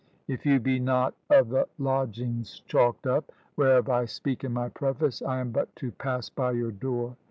[0.27, 5.21] If you be not of the lodgings chalked up, whereof I speak in my preface,
[5.21, 7.17] I am but to pass by your door.